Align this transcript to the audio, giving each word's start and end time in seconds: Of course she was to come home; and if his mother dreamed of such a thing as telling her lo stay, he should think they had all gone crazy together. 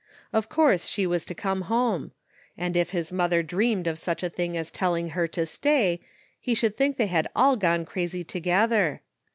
Of 0.33 0.49
course 0.49 0.87
she 0.87 1.05
was 1.05 1.25
to 1.25 1.35
come 1.35 1.61
home; 1.69 2.09
and 2.57 2.75
if 2.75 2.89
his 2.89 3.11
mother 3.11 3.43
dreamed 3.43 3.85
of 3.85 3.99
such 3.99 4.23
a 4.23 4.31
thing 4.31 4.57
as 4.57 4.71
telling 4.71 5.09
her 5.09 5.29
lo 5.37 5.45
stay, 5.45 5.99
he 6.39 6.55
should 6.55 6.75
think 6.75 6.97
they 6.97 7.05
had 7.05 7.27
all 7.35 7.55
gone 7.55 7.85
crazy 7.85 8.23
together. 8.23 9.01